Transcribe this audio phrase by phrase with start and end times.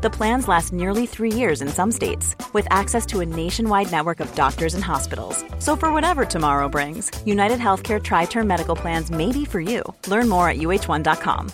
[0.00, 4.20] The plans last nearly three years in some states, with access to a nationwide network
[4.20, 5.44] of doctors and hospitals.
[5.58, 9.82] So, for whatever tomorrow brings, United Healthcare Tri Term Medical Plans may be for you.
[10.06, 11.50] Learn more at uh1.com.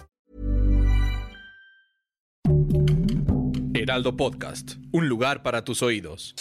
[3.75, 6.35] Heraldo Podcast, un lugar para tus oídos.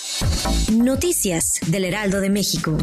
[0.71, 2.77] Noticias del Heraldo de México.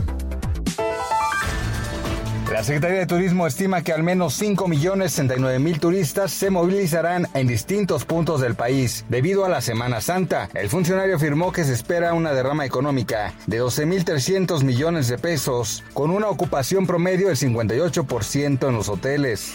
[2.51, 8.41] La Secretaría de Turismo estima que al menos 5.069.000 turistas se movilizarán en distintos puntos
[8.41, 10.49] del país debido a la Semana Santa.
[10.55, 16.11] El funcionario afirmó que se espera una derrama económica de 12.300 millones de pesos, con
[16.11, 19.55] una ocupación promedio del 58% en los hoteles.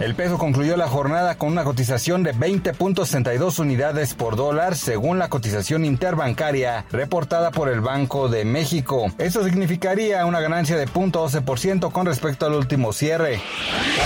[0.00, 5.28] El peso concluyó la jornada con una cotización de 20.62 unidades por dólar según la
[5.28, 9.12] cotización interbancaria reportada por el Banco de México.
[9.18, 13.40] Esto significaría una ganancia de 0.12% con respecto al último cierre.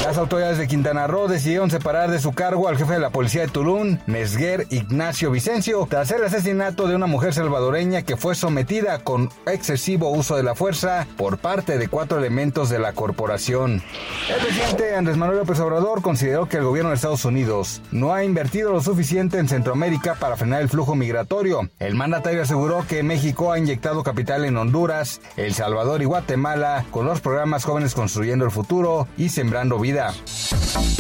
[0.05, 3.43] Las autoridades de Quintana Roo decidieron separar de su cargo al jefe de la policía
[3.43, 8.99] de Tulum, Mesguer Ignacio Vicencio, tras el asesinato de una mujer salvadoreña que fue sometida
[9.01, 13.83] con excesivo uso de la fuerza por parte de cuatro elementos de la corporación.
[14.29, 18.25] El presidente Andrés Manuel López Obrador consideró que el gobierno de Estados Unidos no ha
[18.25, 21.69] invertido lo suficiente en Centroamérica para frenar el flujo migratorio.
[21.79, 27.07] El mandatario aseguró que México ha inyectado capital en Honduras, El Salvador y Guatemala con
[27.07, 30.15] los programas jóvenes construyendo el futuro y sembrando vida.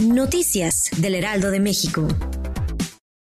[0.02, 2.06] Noticias del Heraldo de México.